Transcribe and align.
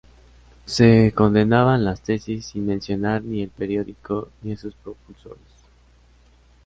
Se 0.65 1.13
condenaban 1.13 1.85
las 1.85 2.01
tesis 2.01 2.47
sin 2.47 2.65
mencionar 2.65 3.21
ni 3.23 3.43
el 3.43 3.49
periódico 3.51 4.29
ni 4.41 4.53
a 4.53 4.57
sus 4.57 4.73
propulsores. 4.73 5.45